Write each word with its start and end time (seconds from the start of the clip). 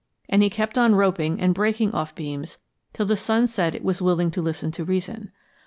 And 0.27 0.41
he 0.41 0.49
kept 0.49 0.79
on 0.79 0.95
roping 0.95 1.39
and 1.39 1.53
breaking 1.53 1.93
off 1.93 2.15
beams 2.15 2.57
till 2.91 3.05
the 3.05 3.15
sun 3.15 3.45
said 3.45 3.75
it 3.75 3.83
was 3.83 4.01
willing 4.01 4.31
to 4.31 4.41
listen 4.41 4.71
to 4.71 4.83
reason. 4.83 5.31